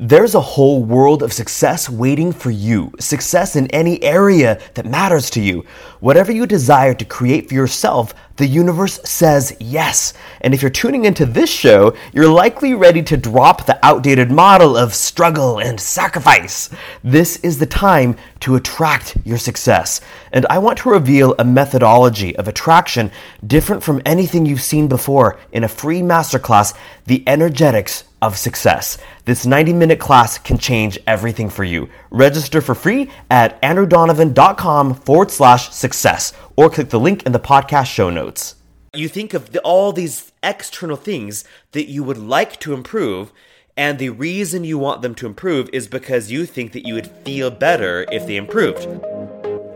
[0.00, 2.92] There's a whole world of success waiting for you.
[3.00, 5.64] Success in any area that matters to you.
[5.98, 10.14] Whatever you desire to create for yourself, the universe says yes.
[10.40, 14.76] And if you're tuning into this show, you're likely ready to drop the outdated model
[14.76, 16.70] of struggle and sacrifice.
[17.02, 20.00] This is the time to attract your success.
[20.30, 23.10] And I want to reveal a methodology of attraction
[23.44, 26.72] different from anything you've seen before in a free masterclass,
[27.06, 28.98] The Energetics of success.
[29.24, 31.88] This 90 minute class can change everything for you.
[32.10, 37.86] Register for free at andrewdonovan.com forward slash success or click the link in the podcast
[37.86, 38.56] show notes.
[38.94, 43.32] You think of the, all these external things that you would like to improve,
[43.76, 47.06] and the reason you want them to improve is because you think that you would
[47.06, 48.88] feel better if they improved.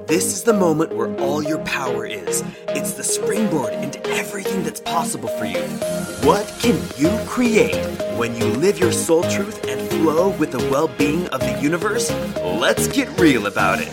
[0.07, 2.43] This is the moment where all your power is.
[2.69, 5.63] It's the springboard into everything that's possible for you.
[6.27, 7.77] What can you create
[8.17, 12.11] when you live your soul truth and flow with the well being of the universe?
[12.43, 13.91] Let's get real about it.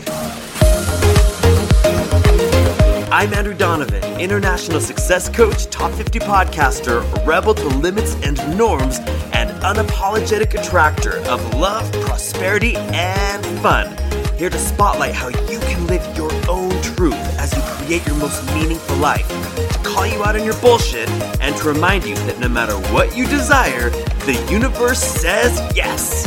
[3.11, 8.99] I'm Andrew Donovan, international success coach, top 50 podcaster, rebel to limits and norms,
[9.33, 14.08] and unapologetic attractor of love, prosperity, and fun
[14.39, 18.41] here to spotlight how you can live your own truth as you create your most
[18.53, 19.27] meaningful life,
[19.69, 21.09] to call you out on your bullshit,
[21.41, 23.89] and to remind you that no matter what you desire,
[24.25, 26.25] the universe says yes.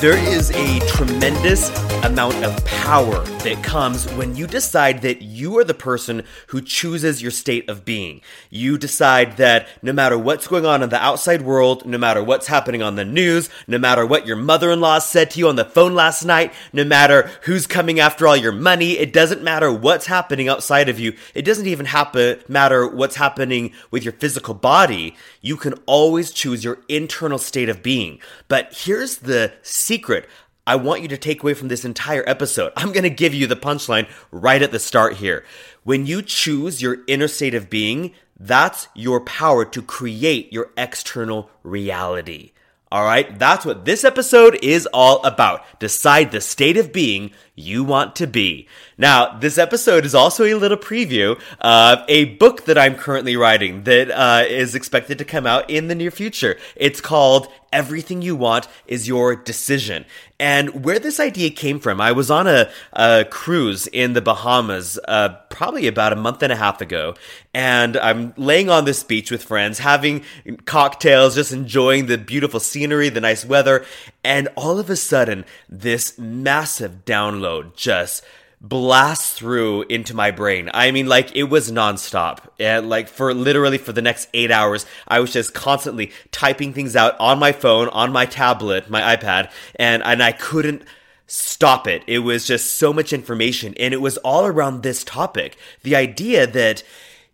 [0.00, 1.70] There is a tremendous
[2.04, 7.20] amount of power that comes when you decide that you are the person who chooses
[7.20, 8.22] your state of being.
[8.48, 12.46] You decide that no matter what's going on in the outside world, no matter what's
[12.46, 15.56] happening on the news, no matter what your mother in law said to you on
[15.56, 19.72] the phone last night, no matter who's coming after all your money, it doesn't matter
[19.72, 21.14] what's happening outside of you.
[21.34, 25.16] It doesn't even happen, matter what's happening with your physical body.
[25.42, 28.20] You can always choose your internal state of being.
[28.48, 30.28] But here's the secret
[30.66, 32.72] I want you to take away from this entire episode.
[32.76, 35.44] I'm going to give you the punchline right at the start here.
[35.82, 41.50] When you choose your inner state of being, that's your power to create your external
[41.62, 42.52] reality.
[42.92, 45.64] All right, that's what this episode is all about.
[45.78, 48.66] Decide the state of being you want to be.
[48.98, 53.84] Now, this episode is also a little preview of a book that I'm currently writing
[53.84, 56.58] that uh, is expected to come out in the near future.
[56.74, 60.04] It's called Everything You Want Is Your Decision.
[60.38, 64.98] And where this idea came from, I was on a, a cruise in the Bahamas
[65.06, 67.14] uh, probably about a month and a half ago,
[67.52, 70.24] and I'm laying on this beach with friends, having
[70.64, 73.84] cocktails, just enjoying the beautiful scenery, the nice weather,
[74.24, 78.24] and all of a sudden, this massive download just
[78.60, 80.70] blast through into my brain.
[80.74, 82.40] I mean, like it was nonstop.
[82.58, 86.94] And like for literally for the next eight hours, I was just constantly typing things
[86.94, 90.84] out on my phone, on my tablet, my iPad, and, and I couldn't
[91.26, 92.02] stop it.
[92.06, 95.56] It was just so much information and it was all around this topic.
[95.82, 96.82] The idea that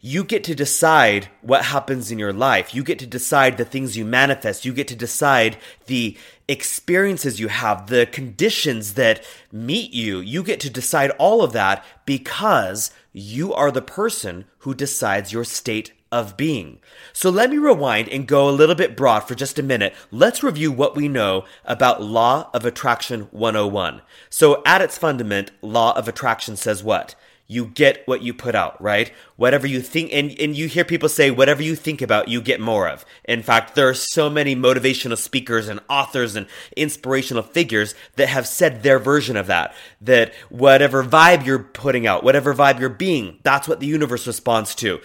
[0.01, 2.75] you get to decide what happens in your life.
[2.75, 4.65] You get to decide the things you manifest.
[4.65, 6.17] You get to decide the
[6.49, 10.21] experiences you have, the conditions that meet you.
[10.21, 15.45] You get to decide all of that because you are the person who decides your
[15.45, 16.79] state of being.
[17.13, 19.95] So let me rewind and go a little bit broad for just a minute.
[20.13, 24.03] Let's review what we know about Law of Attraction 101.
[24.31, 27.17] So at its fundament, Law of Attraction says what?
[27.47, 29.13] you get what you put out, right?
[29.37, 32.61] Whatever you think, and, and you hear people say, whatever you think about, you get
[32.61, 33.05] more of.
[33.25, 38.47] In fact, there are so many motivational speakers and authors and inspirational figures that have
[38.47, 39.75] said their version of that.
[40.01, 44.75] That whatever vibe you're putting out, whatever vibe you're being, that's what the universe responds
[44.77, 45.01] to.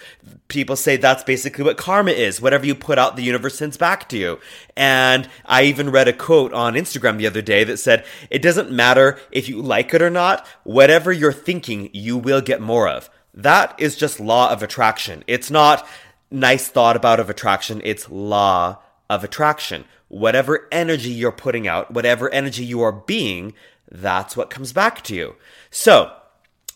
[0.48, 2.40] People say that's basically what karma is.
[2.40, 4.38] Whatever you put out, the universe sends back to you.
[4.76, 8.70] And I even read a quote on Instagram the other day that said, it doesn't
[8.70, 13.10] matter if you like it or not, whatever you're thinking, you will get more of.
[13.34, 15.24] That is just law of attraction.
[15.26, 15.86] It's not
[16.30, 18.78] nice thought about of attraction, it's law
[19.08, 19.84] of attraction.
[20.08, 23.54] Whatever energy you're putting out, whatever energy you are being,
[23.90, 25.36] that's what comes back to you.
[25.70, 26.12] So,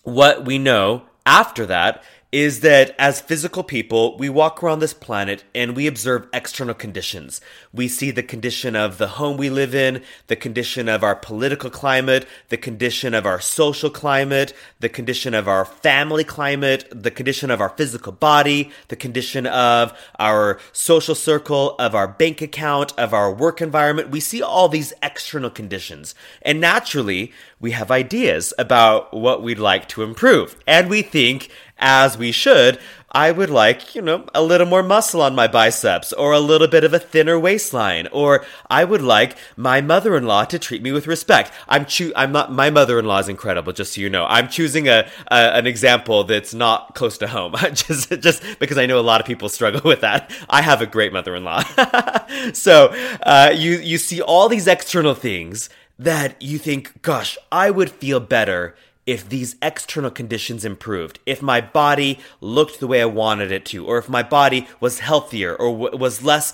[0.03, 2.03] what we know after that
[2.37, 7.41] is that as physical people, we walk around this planet and we observe external conditions.
[7.73, 11.71] We see the condition of the home we live in, the condition of our political
[11.71, 17.51] climate, the condition of our social climate, the condition of our family climate, the condition
[17.51, 23.15] of our physical body, the condition of our social circle, of our bank account, of
[23.15, 24.11] our work environment.
[24.11, 26.15] We see all these external conditions.
[26.43, 30.57] And naturally, we have ideas about what we'd like to improve.
[30.67, 31.49] And we think,
[31.79, 32.79] as we should,
[33.17, 36.69] I would like, you know, a little more muscle on my biceps or a little
[36.69, 41.07] bit of a thinner waistline or I would like my mother-in-law to treat me with
[41.07, 41.51] respect.
[41.67, 44.27] I'm choo- I'm not my mother-in-law is incredible just so you know.
[44.27, 48.85] I'm choosing a, a an example that's not close to home just just because I
[48.85, 50.31] know a lot of people struggle with that.
[50.51, 51.63] I have a great mother-in-law.
[52.53, 52.89] so,
[53.23, 58.21] uh, you you see all these external things that you think, gosh, I would feel
[58.21, 58.77] better
[59.07, 63.87] if these external conditions improved, if my body looked the way I wanted it to,
[63.87, 66.53] or if my body was healthier or w- was less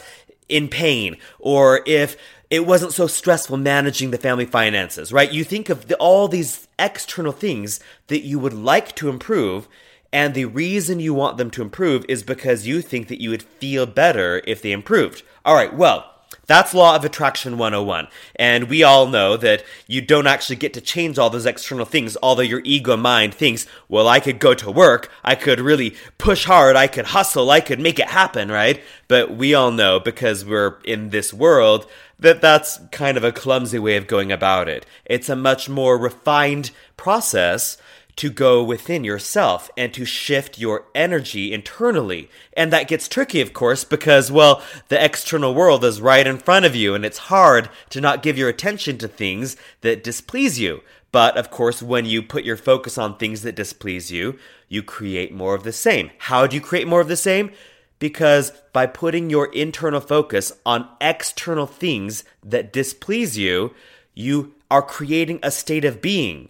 [0.48, 2.16] in pain, or if
[2.50, 5.32] it wasn't so stressful managing the family finances, right?
[5.32, 9.66] You think of the, all these external things that you would like to improve,
[10.12, 13.42] and the reason you want them to improve is because you think that you would
[13.42, 15.22] feel better if they improved.
[15.46, 16.11] All right, well,
[16.52, 18.08] that's Law of Attraction 101.
[18.36, 22.16] And we all know that you don't actually get to change all those external things,
[22.22, 26.44] although your ego mind thinks, well, I could go to work, I could really push
[26.44, 28.82] hard, I could hustle, I could make it happen, right?
[29.08, 33.78] But we all know because we're in this world that that's kind of a clumsy
[33.78, 34.84] way of going about it.
[35.06, 37.78] It's a much more refined process
[38.16, 42.28] to go within yourself and to shift your energy internally.
[42.54, 46.64] And that gets tricky, of course, because, well, the external world is right in front
[46.64, 50.82] of you and it's hard to not give your attention to things that displease you.
[51.10, 54.38] But of course, when you put your focus on things that displease you,
[54.68, 56.10] you create more of the same.
[56.18, 57.50] How do you create more of the same?
[57.98, 63.74] Because by putting your internal focus on external things that displease you,
[64.14, 66.48] you are creating a state of being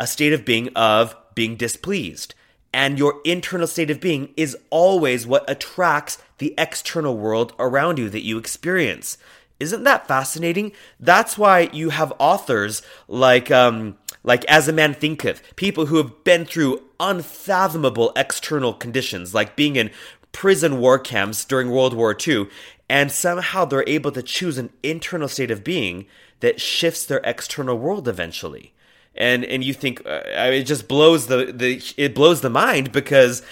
[0.00, 2.34] a state of being of being displeased.
[2.72, 8.08] And your internal state of being is always what attracts the external world around you
[8.10, 9.18] that you experience.
[9.58, 10.72] Isn't that fascinating?
[10.98, 16.24] That's why you have authors like, um, like As a Man Thinketh, people who have
[16.24, 19.90] been through unfathomable external conditions, like being in
[20.32, 22.46] prison war camps during World War II,
[22.88, 26.06] and somehow they're able to choose an internal state of being
[26.38, 28.72] that shifts their external world eventually
[29.14, 33.42] and and you think uh, it just blows the the it blows the mind because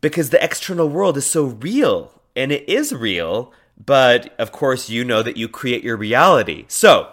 [0.00, 3.52] because the external world is so real and it is real
[3.84, 6.64] but of course you know that you create your reality.
[6.68, 7.08] So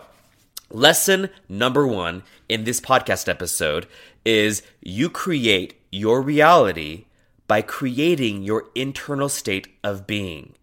[0.72, 3.88] lesson number 1 in this podcast episode
[4.26, 7.06] is you create your reality
[7.48, 10.54] by creating your internal state of being.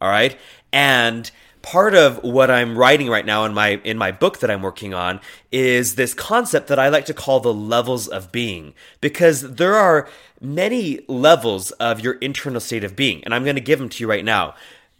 [0.00, 0.38] All right?
[0.72, 1.30] And
[1.66, 4.94] part of what I'm writing right now in my in my book that I'm working
[4.94, 5.20] on
[5.50, 10.08] is this concept that I like to call the levels of being because there are
[10.40, 14.00] many levels of your internal state of being and I'm going to give them to
[14.00, 14.54] you right now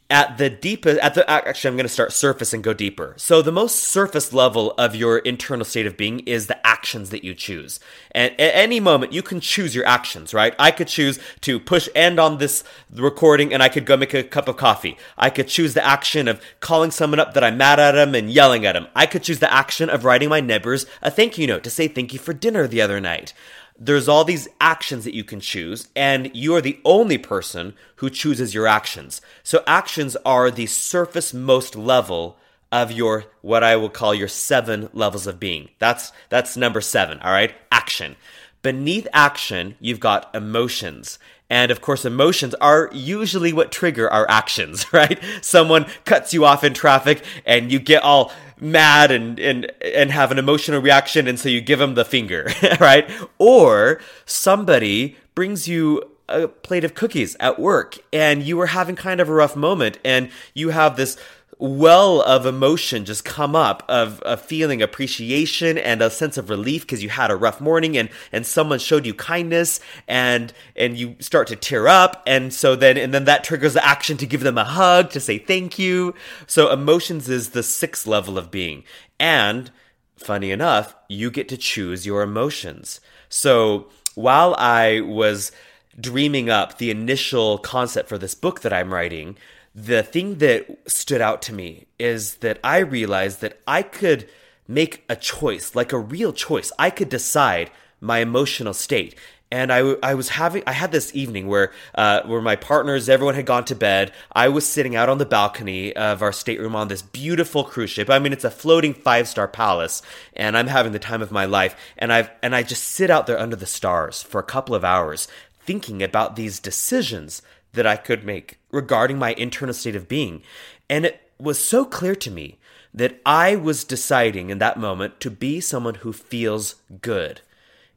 [0.08, 3.14] at the deepest at the actually i'm going to start surface and go deeper.
[3.16, 7.24] So the most surface level of your internal state of being is the actions that
[7.24, 7.80] you choose.
[8.12, 10.54] And at any moment you can choose your actions right?
[10.58, 12.62] I could choose to push end on this
[12.92, 14.96] recording and i could go make a cup of coffee.
[15.18, 18.30] I could choose the action of calling someone up that i'm mad at him and
[18.30, 21.46] yelling at him i could choose the action of writing my neighbors a thank you
[21.46, 23.32] note to say thank you for dinner the other night
[23.78, 28.11] there's all these actions that you can choose, and you are the only person who
[28.11, 29.20] chooses your actions.
[29.43, 32.38] So actions are the surface most level
[32.73, 35.69] of your what I will call your seven levels of being.
[35.78, 37.55] That's that's number 7, all right?
[37.70, 38.17] Action.
[38.62, 41.19] Beneath action, you've got emotions.
[41.49, 45.23] And of course, emotions are usually what trigger our actions, right?
[45.43, 50.30] Someone cuts you off in traffic and you get all mad and, and, and have
[50.30, 51.26] an emotional reaction.
[51.28, 52.48] And so you give them the finger,
[52.80, 53.10] right?
[53.38, 59.20] Or somebody brings you a plate of cookies at work and you were having kind
[59.20, 61.16] of a rough moment and you have this
[61.58, 66.82] well of emotion just come up of, of feeling appreciation and a sense of relief
[66.82, 71.16] because you had a rough morning and and someone showed you kindness and and you
[71.18, 72.22] start to tear up.
[72.26, 75.20] And so then and then that triggers the action to give them a hug to
[75.20, 76.14] say thank you.
[76.46, 78.84] So emotions is the sixth level of being.
[79.18, 79.70] And
[80.16, 83.00] funny enough you get to choose your emotions.
[83.28, 85.52] So while i was
[86.00, 89.36] dreaming up the initial concept for this book that i'm writing
[89.76, 94.26] the thing that stood out to me is that I realized that I could
[94.66, 96.73] make a choice, like a real choice.
[96.78, 99.14] I could decide my emotional state.
[99.52, 103.35] And I, I was having, I had this evening where, uh, where my partners, everyone
[103.35, 104.12] had gone to bed.
[104.33, 108.09] I was sitting out on the balcony of our stateroom on this beautiful cruise ship.
[108.09, 110.00] I mean, it's a floating five star palace
[110.33, 111.76] and I'm having the time of my life.
[111.99, 114.85] And I've, and I just sit out there under the stars for a couple of
[114.85, 115.28] hours
[115.61, 117.42] thinking about these decisions
[117.75, 120.42] that I could make regarding my internal state of being.
[120.88, 122.59] And it was so clear to me
[122.95, 127.40] that I was deciding in that moment to be someone who feels good.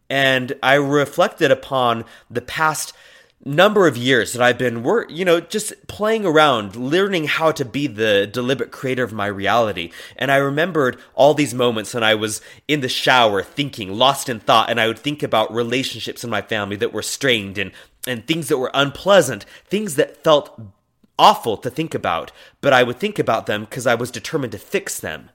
[0.09, 2.93] And I reflected upon the past
[3.45, 7.63] number of years that I've been work, you know, just playing around, learning how to
[7.63, 9.91] be the deliberate creator of my reality.
[10.17, 14.39] And I remembered all these moments when I was in the shower thinking, lost in
[14.39, 17.71] thought, and I would think about relationships in my family that were strained and
[18.07, 20.59] and things that were unpleasant, things that felt
[21.19, 22.31] awful to think about,
[22.61, 25.29] but I would think about them because I was determined to fix them.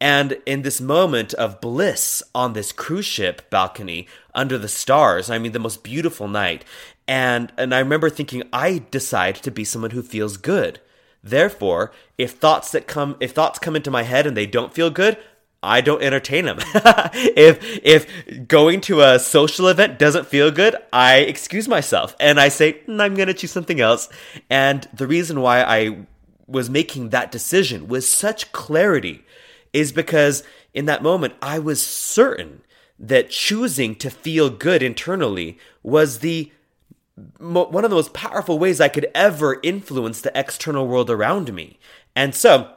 [0.00, 5.38] And in this moment of bliss on this cruise ship balcony under the stars, I
[5.38, 6.64] mean, the most beautiful night.
[7.08, 10.80] And, and I remember thinking, I decide to be someone who feels good.
[11.22, 14.90] Therefore, if thoughts that come, if thoughts come into my head and they don't feel
[14.90, 15.18] good,
[15.62, 16.58] I don't entertain them.
[17.14, 22.48] if if going to a social event doesn't feel good, I excuse myself and I
[22.48, 24.08] say mm, I'm going to choose something else.
[24.48, 26.06] And the reason why I
[26.46, 29.24] was making that decision with such clarity
[29.72, 32.62] is because in that moment I was certain
[32.98, 36.52] that choosing to feel good internally was the
[37.38, 41.78] one of the most powerful ways I could ever influence the external world around me.
[42.14, 42.70] And so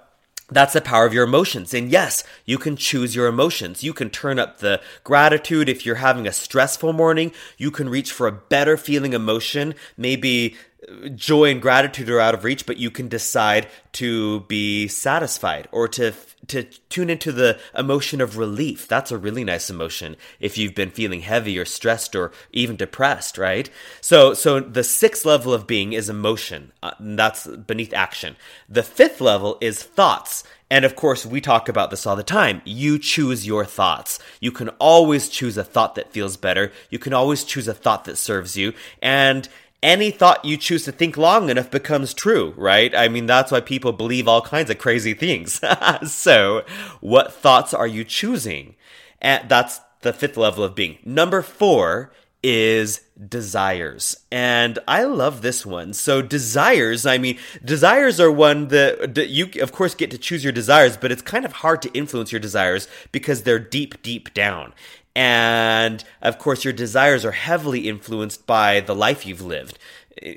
[0.51, 1.74] that's the power of your emotions.
[1.74, 3.84] And yes, you can choose your emotions.
[3.84, 7.31] You can turn up the gratitude if you're having a stressful morning.
[7.58, 9.75] You can reach for a better feeling emotion.
[9.98, 10.55] Maybe
[10.88, 15.67] uh, joy and gratitude are out of reach, but you can decide to be satisfied
[15.72, 16.13] or to
[16.50, 18.88] to tune into the emotion of relief.
[18.88, 23.38] That's a really nice emotion if you've been feeling heavy or stressed or even depressed,
[23.38, 23.70] right?
[24.01, 26.72] So so the sixth level of being is emotion.
[26.84, 28.36] Uh, that's beneath action.
[28.68, 30.44] The fifth level is thoughts.
[30.72, 32.62] And of course, we talk about this all the time.
[32.63, 34.20] You choose your thoughts.
[34.39, 36.72] You can always choose a thought that feels better.
[36.91, 38.74] You can always choose a thought that serves you.
[39.01, 39.50] And
[39.82, 42.94] any thought you choose to think long enough becomes true, right?
[42.94, 45.62] I mean, that's why people believe all kinds of crazy things.
[46.12, 46.64] so,
[47.00, 48.76] what thoughts are you choosing?
[49.22, 50.98] And that's the fifth level of being.
[51.06, 54.16] Number four is desires.
[54.32, 55.94] And I love this one.
[55.94, 60.44] So desires, I mean, desires are one that, that, you of course get to choose
[60.44, 64.34] your desires, but it's kind of hard to influence your desires because they're deep deep
[64.34, 64.74] down.
[65.16, 69.78] And of course, your desires are heavily influenced by the life you've lived.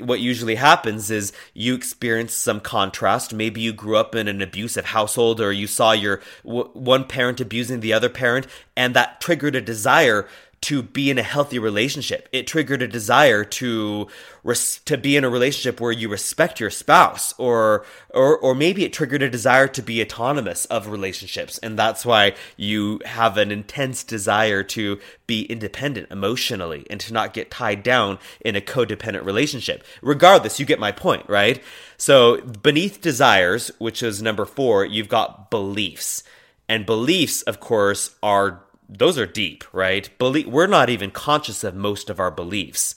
[0.00, 3.34] What usually happens is you experience some contrast.
[3.34, 7.40] Maybe you grew up in an abusive household or you saw your w- one parent
[7.40, 10.28] abusing the other parent, and that triggered a desire
[10.62, 12.28] to be in a healthy relationship.
[12.32, 14.06] It triggered a desire to
[14.44, 18.84] res- to be in a relationship where you respect your spouse, or or or maybe
[18.84, 23.50] it triggered a desire to be autonomous of relationships, and that's why you have an
[23.50, 29.24] intense desire to be independent emotionally and to not get tied down in a codependent
[29.24, 29.84] relationship.
[30.00, 31.62] Regardless, you get my point, right?
[31.96, 36.22] So beneath desires, which is number four, you've got beliefs.
[36.68, 38.62] And beliefs, of course, are
[38.98, 40.08] those are deep, right?
[40.20, 42.96] We're not even conscious of most of our beliefs.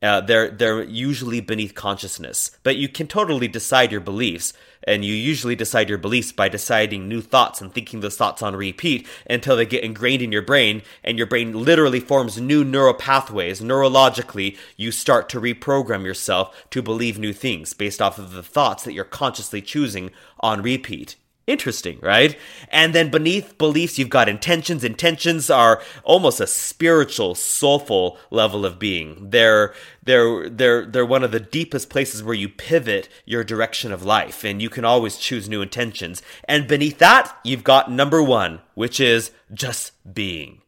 [0.00, 4.52] Uh, they're they're usually beneath consciousness, but you can totally decide your beliefs,
[4.84, 8.54] and you usually decide your beliefs by deciding new thoughts and thinking those thoughts on
[8.54, 12.94] repeat until they get ingrained in your brain, and your brain literally forms new neural
[12.94, 13.60] pathways.
[13.60, 18.84] Neurologically, you start to reprogram yourself to believe new things based off of the thoughts
[18.84, 21.16] that you're consciously choosing on repeat.
[21.48, 22.36] Interesting, right?
[22.68, 24.84] And then beneath beliefs, you've got intentions.
[24.84, 29.30] Intentions are almost a spiritual, soulful level of being.
[29.30, 34.04] They're they're they're they're one of the deepest places where you pivot your direction of
[34.04, 36.20] life, and you can always choose new intentions.
[36.44, 40.60] And beneath that, you've got number one, which is just being.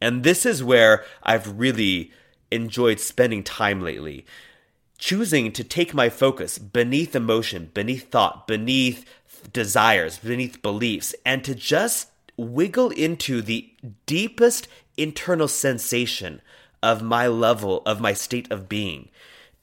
[0.00, 2.10] And this is where I've really
[2.50, 4.24] enjoyed spending time lately
[5.02, 8.46] choosing to take my focus beneath emotion, beneath thought,
[9.52, 13.70] desires, beneath beliefs, and to just wiggle into the
[14.06, 16.40] deepest internal sensation
[16.82, 19.08] of my level, of my state of being.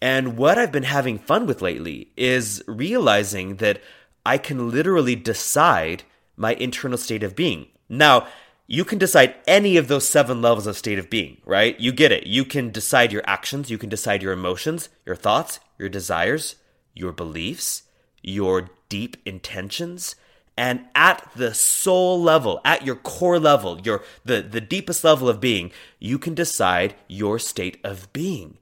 [0.01, 3.81] And what I've been having fun with lately is realizing that
[4.25, 6.03] I can literally decide
[6.37, 7.67] my internal state of being.
[7.89, 8.27] Now,
[8.65, 11.77] you can decide any of those seven levels of state of being, right?
[11.79, 12.27] You get it.
[12.27, 16.55] You can decide your actions, you can decide your emotions, your thoughts, your desires,
[16.93, 17.83] your beliefs,
[18.21, 20.15] your deep intentions
[20.57, 25.39] and at the soul level at your core level your the the deepest level of
[25.39, 28.57] being you can decide your state of being.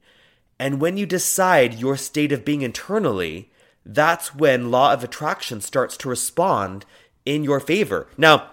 [0.60, 3.50] And when you decide your state of being internally
[3.84, 6.84] that's when law of attraction starts to respond
[7.24, 8.06] in your favor.
[8.16, 8.50] Now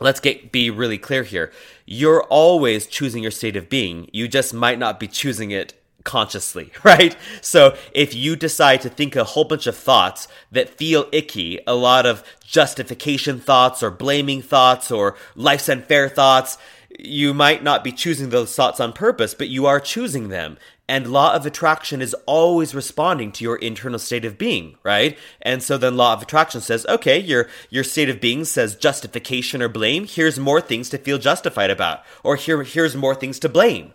[0.00, 1.52] let's get be really clear here.
[1.84, 4.08] You're always choosing your state of being.
[4.12, 5.74] You just might not be choosing it
[6.08, 7.14] consciously, right?
[7.42, 11.74] So if you decide to think a whole bunch of thoughts that feel icky, a
[11.74, 16.56] lot of justification thoughts or blaming thoughts or life's unfair thoughts,
[16.98, 20.56] you might not be choosing those thoughts on purpose, but you are choosing them.
[20.90, 25.18] And law of attraction is always responding to your internal state of being, right?
[25.42, 29.60] And so then law of attraction says, okay, your, your state of being says justification
[29.60, 30.06] or blame.
[30.06, 32.02] Here's more things to feel justified about.
[32.24, 33.92] Or here, here's more things to blame.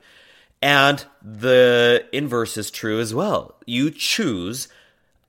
[0.63, 3.55] And the inverse is true as well.
[3.65, 4.69] You choose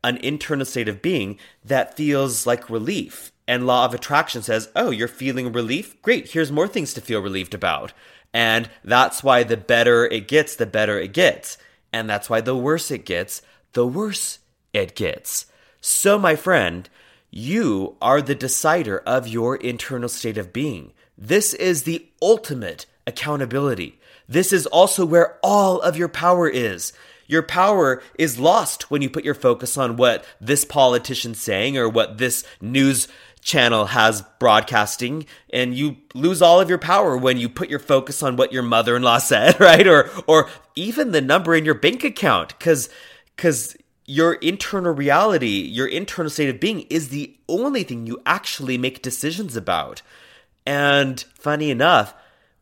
[0.05, 3.33] an internal state of being that feels like relief.
[3.49, 6.01] And law of attraction says, oh, you're feeling relief?
[6.03, 7.93] Great, here's more things to feel relieved about.
[8.33, 11.59] And that's why the better it gets, the better it gets.
[11.93, 14.39] And that's why the worse it gets, the worse
[14.73, 15.47] it gets.
[15.81, 16.89] So, my friend,
[17.33, 20.93] you are the decider of your internal state of being.
[21.19, 23.99] This is the ultimate accountability.
[24.29, 26.93] This is also where all of your power is.
[27.27, 31.89] Your power is lost when you put your focus on what this politician's saying or
[31.89, 33.09] what this news
[33.41, 38.23] channel has broadcasting and you lose all of your power when you put your focus
[38.23, 42.59] on what your mother-in-law said right or or even the number in your bank account
[42.59, 42.89] cuz
[43.37, 43.77] cuz
[44.07, 49.03] your internal reality your internal state of being is the only thing you actually make
[49.03, 50.01] decisions about
[50.65, 52.15] and funny enough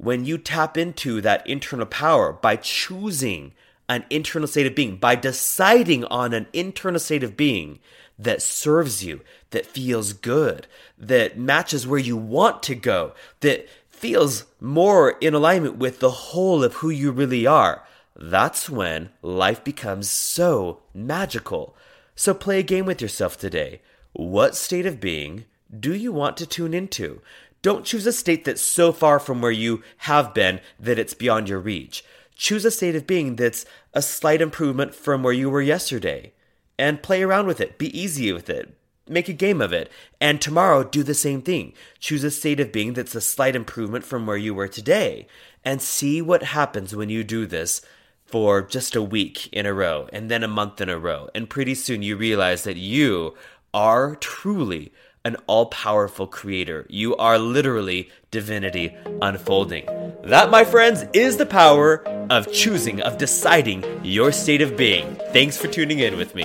[0.03, 3.53] when you tap into that internal power by choosing
[3.89, 7.79] an internal state of being, by deciding on an internal state of being
[8.19, 10.67] that serves you, that feels good,
[10.99, 16.65] that matches where you want to go, that feels more in alignment with the whole
[16.65, 17.85] of who you really are,
[18.17, 21.77] that's when life becomes so magical.
[22.17, 23.81] So play a game with yourself today.
[24.15, 25.45] What state of being
[25.79, 27.23] do you want to tune into?
[27.63, 31.49] Don't choose a state that's so far from where you have been that it's beyond
[31.49, 32.05] your reach.
[32.35, 33.65] Choose a state of being that's
[33.95, 36.33] a slight improvement from where you were yesterday.
[36.77, 37.79] And play around with it.
[37.79, 38.77] Be easy with it.
[39.09, 39.93] Make a game of it.
[40.21, 41.75] And tomorrow, do the same thing.
[42.01, 45.29] Choose a state of being that's a slight improvement from where you were today.
[45.65, 47.83] And see what happens when you do this
[48.25, 51.29] for just a week in a row and then a month in a row.
[51.35, 53.37] And pretty soon you realize that you
[53.73, 54.93] are truly
[55.25, 56.87] an all powerful creator.
[56.89, 59.87] You are literally divinity unfolding.
[60.25, 65.17] That, my friends, is the power of choosing, of deciding your state of being.
[65.33, 66.45] Thanks for tuning in with me.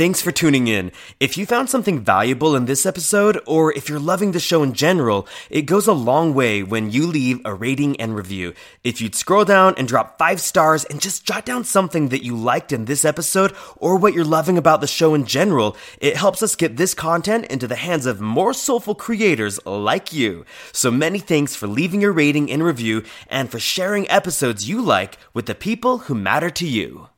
[0.00, 0.92] Thanks for tuning in.
[1.20, 4.72] If you found something valuable in this episode, or if you're loving the show in
[4.72, 8.54] general, it goes a long way when you leave a rating and review.
[8.82, 12.34] If you'd scroll down and drop five stars and just jot down something that you
[12.34, 16.42] liked in this episode, or what you're loving about the show in general, it helps
[16.42, 20.46] us get this content into the hands of more soulful creators like you.
[20.72, 25.18] So many thanks for leaving your rating and review, and for sharing episodes you like
[25.34, 27.09] with the people who matter to you.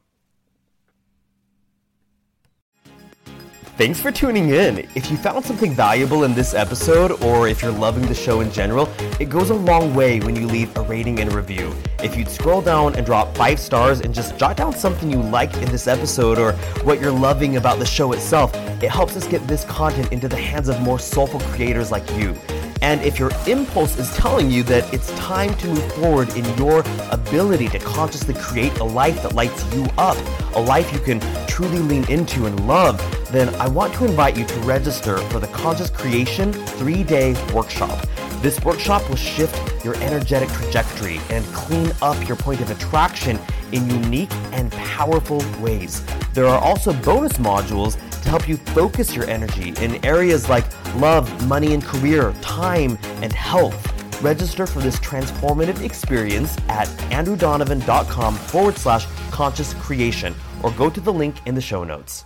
[3.82, 4.88] Thanks for tuning in.
[4.94, 8.52] If you found something valuable in this episode, or if you're loving the show in
[8.52, 11.74] general, it goes a long way when you leave a rating and review.
[12.00, 15.56] If you'd scroll down and drop five stars and just jot down something you liked
[15.56, 16.52] in this episode or
[16.84, 20.36] what you're loving about the show itself, it helps us get this content into the
[20.36, 22.36] hands of more soulful creators like you.
[22.82, 26.84] And if your impulse is telling you that it's time to move forward in your
[27.10, 30.16] ability to consciously create a life that lights you up,
[30.54, 31.18] a life you can
[31.48, 33.00] truly lean into and love,
[33.32, 38.06] then I want to invite you to register for the Conscious Creation three day workshop.
[38.42, 43.38] This workshop will shift your energetic trajectory and clean up your point of attraction
[43.72, 46.04] in unique and powerful ways.
[46.34, 50.64] There are also bonus modules to help you focus your energy in areas like
[50.96, 53.88] love, money and career, time, and health.
[54.22, 61.12] Register for this transformative experience at andrewdonovan.com forward slash conscious creation or go to the
[61.12, 62.24] link in the show notes.